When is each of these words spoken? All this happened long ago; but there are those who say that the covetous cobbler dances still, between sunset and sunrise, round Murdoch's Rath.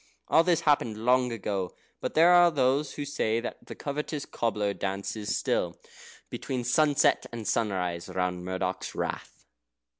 All 0.29 0.43
this 0.43 0.61
happened 0.61 0.97
long 1.05 1.31
ago; 1.31 1.75
but 1.99 2.15
there 2.15 2.31
are 2.31 2.49
those 2.49 2.93
who 2.95 3.05
say 3.05 3.39
that 3.39 3.67
the 3.67 3.75
covetous 3.75 4.25
cobbler 4.25 4.73
dances 4.73 5.37
still, 5.37 5.79
between 6.31 6.63
sunset 6.63 7.27
and 7.31 7.47
sunrise, 7.47 8.09
round 8.09 8.43
Murdoch's 8.43 8.95
Rath. 8.95 9.45